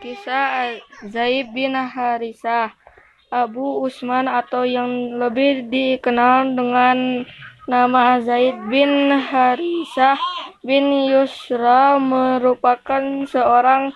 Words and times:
Kisah 0.00 0.80
Zaid 1.12 1.52
bin 1.52 1.76
Harisah 1.76 2.72
Abu 3.28 3.84
Usman 3.84 4.26
atau 4.26 4.64
yang 4.64 5.20
lebih 5.20 5.68
dikenal 5.68 6.56
dengan 6.56 7.28
nama 7.68 8.18
Zaid 8.24 8.56
bin 8.72 9.12
Harisah 9.12 10.18
bin 10.64 11.06
Yusra 11.06 12.00
merupakan 12.00 13.22
seorang 13.28 13.92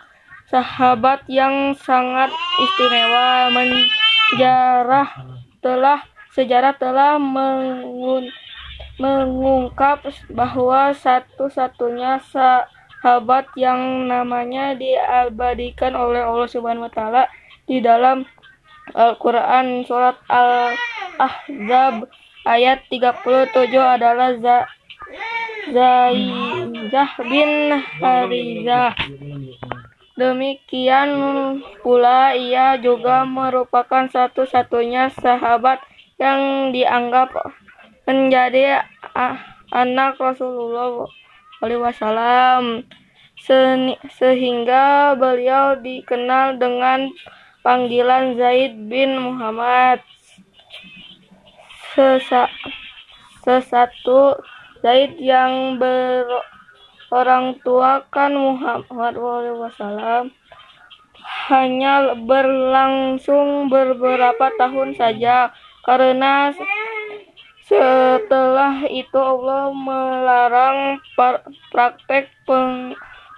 sahabat 0.53 1.25
yang 1.27 1.75
sangat 1.75 2.31
istimewa. 2.61 3.51
Menjarah 3.51 5.11
telah 5.65 6.05
sejarah 6.37 6.77
telah 6.77 7.17
mengun, 7.19 8.31
mengungkap 9.01 10.07
bahwa 10.31 10.95
satu-satunya 10.95 12.23
sahabat 13.05 13.53
yang 13.53 14.09
namanya 14.09 14.73
diabadikan 14.73 15.93
oleh 15.93 16.25
Allah 16.25 16.49
Subhanahu 16.49 16.89
wa 16.89 16.95
taala 16.97 17.29
di 17.69 17.85
dalam 17.85 18.25
Al-Qur'an 18.97 19.85
surat 19.85 20.17
Al-Ahzab 20.25 22.09
ayat 22.49 22.81
37 22.89 23.77
adalah 23.77 24.33
Za 24.41 24.65
Zaizah 25.69 27.13
bin 27.29 27.77
Harizah. 27.77 28.97
Demikian 30.17 31.11
pula 31.85 32.33
ia 32.33 32.81
juga 32.81 33.29
merupakan 33.29 34.09
satu-satunya 34.09 35.13
sahabat 35.13 35.85
yang 36.17 36.73
dianggap 36.73 37.37
menjadi 38.09 38.89
anak 39.69 40.17
Rasulullah 40.17 41.05
Wasallam 41.65 42.85
sehingga 43.45 45.13
beliau 45.13 45.77
dikenal 45.77 46.57
dengan 46.57 47.13
panggilan 47.61 48.41
Zaid 48.41 48.89
bin 48.89 49.21
Muhammad. 49.21 50.01
Sesa, 51.93 52.51
sesatu 53.45 54.41
Zaid 54.83 55.21
yang 55.21 55.79
berorang 55.79 57.61
tua 57.63 58.03
kan 58.11 58.35
Muhammad 58.35 59.15
Wasallam 59.17 60.35
hanya 61.49 62.19
berlangsung 62.21 63.73
beberapa 63.73 64.51
tahun 64.61 64.93
saja 64.99 65.55
karena 65.87 66.53
setelah 67.65 68.85
itu 68.93 69.17
Allah 69.17 69.73
melarang 69.73 71.01
praktek 71.73 72.29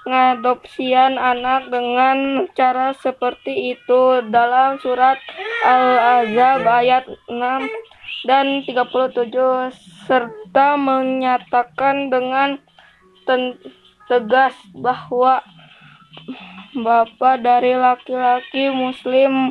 pengadopsian 0.07 1.19
anak 1.19 1.67
dengan 1.67 2.47
cara 2.55 2.95
seperti 2.95 3.75
itu 3.75 4.23
dalam 4.31 4.79
surat 4.79 5.19
Al-Azab 5.67 6.63
ayat 6.63 7.11
6 7.27 8.31
dan 8.31 8.63
37 8.63 9.35
serta 10.07 10.79
menyatakan 10.79 12.07
dengan 12.07 12.63
tegas 14.07 14.55
bahwa 14.79 15.43
bapak 16.79 17.43
dari 17.43 17.75
laki-laki 17.75 18.71
muslim 18.71 19.51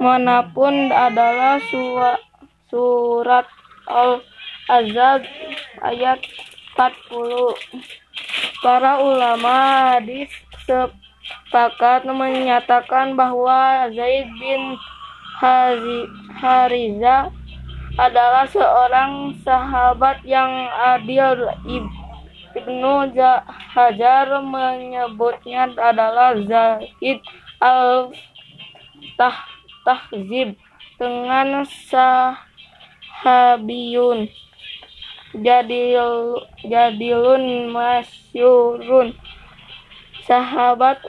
mana 0.00 0.48
pun 0.48 0.88
adalah 0.88 1.60
surat 2.72 3.44
Al-Azab 3.84 5.28
ayat 5.84 6.24
40. 6.72 8.07
Para 8.58 8.98
ulama 8.98 9.94
sepakat 10.66 12.02
menyatakan 12.10 13.14
bahwa 13.14 13.86
Zaid 13.94 14.26
bin 14.34 14.74
Hariza 16.42 17.30
adalah 17.94 18.50
seorang 18.50 19.30
sahabat 19.46 20.26
yang 20.26 20.50
adil. 20.74 21.46
Ibnu 22.58 23.14
Hajar 23.74 24.26
menyebutnya 24.42 25.70
adalah 25.78 26.34
Zaid 26.42 27.22
al-Tahzib 27.62 28.18
dengan 30.98 31.62
sah 31.62 32.42
jadil 35.36 36.40
jadilun 36.64 37.72
masyurun. 37.72 39.12
Sahabat 40.24 41.00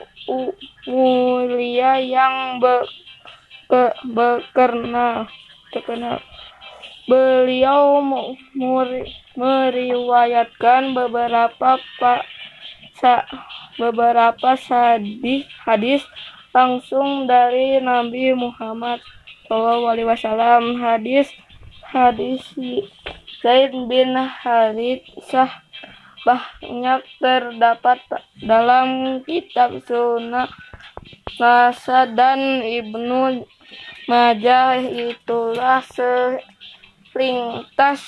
mulia 0.88 2.00
yang 2.00 2.60
be, 2.60 2.88
ke, 3.68 3.92
bekerna 4.16 5.28
terkenal. 5.72 6.24
Beliau 7.04 8.00
muri, 8.54 9.04
meriwayatkan 9.34 10.94
beberapa 10.94 11.76
pak 11.98 12.22
sa, 12.96 13.26
beberapa 13.76 14.54
sadih 14.56 15.44
hadis 15.66 16.04
langsung 16.54 17.26
dari 17.26 17.78
Nabi 17.82 18.34
Muhammad 18.34 19.00
SAW 19.50 20.78
hadis 20.78 21.30
hadis 21.90 22.46
Zaid 23.42 23.74
bin 23.90 24.14
Haritsah 24.14 25.50
banyak 26.22 27.02
terdapat 27.18 27.98
dalam 28.38 29.18
kitab 29.26 29.82
Sunnah 29.82 30.46
Nasa 31.40 32.06
dan 32.06 32.62
Ibnu 32.62 33.42
Majah. 34.06 34.78
Itulah 34.78 35.82
selintas 37.10 38.04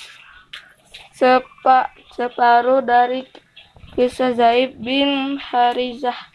sepa, 1.11 1.91
separuh 2.15 2.79
dari 2.85 3.27
kisah 3.99 4.31
Zaid 4.31 4.79
bin 4.79 5.35
Harizah 5.41 6.32